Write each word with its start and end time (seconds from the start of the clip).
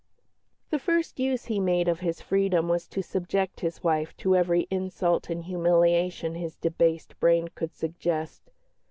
The 0.71 0.79
first 0.79 1.19
use 1.19 1.45
he 1.45 1.59
made 1.59 1.87
of 1.87 1.99
his 1.99 2.21
freedom 2.21 2.67
was 2.67 2.87
to 2.87 3.03
subject 3.03 3.59
his 3.59 3.83
wife 3.83 4.17
to 4.17 4.35
every 4.35 4.65
insult 4.71 5.29
and 5.29 5.43
humiliation 5.43 6.33
his 6.33 6.55
debased 6.55 7.19
brain 7.19 7.49
could 7.53 7.75
suggest. 7.75 8.49